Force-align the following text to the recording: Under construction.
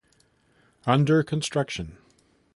Under 0.87 1.21
construction. 1.21 1.99